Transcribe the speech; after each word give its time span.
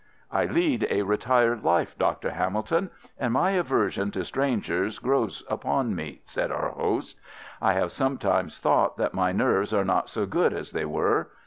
"I 0.31 0.45
lead 0.47 0.87
a 0.89 1.03
retired 1.03 1.63
life, 1.63 1.95
Dr. 1.95 2.31
Hamilton, 2.31 2.89
and 3.19 3.31
my 3.33 3.51
aversion 3.51 4.09
to 4.13 4.25
strangers 4.25 4.97
grows 4.97 5.43
upon 5.47 5.93
me," 5.93 6.21
said 6.25 6.51
our 6.51 6.69
host. 6.71 7.19
"I 7.61 7.73
have 7.73 7.91
sometimes 7.91 8.57
thought 8.57 8.97
that 8.97 9.13
my 9.13 9.31
nerves 9.31 9.73
are 9.75 9.85
not 9.85 10.09
so 10.09 10.25
good 10.25 10.53
as 10.53 10.71
they 10.71 10.85
were. 10.85 11.29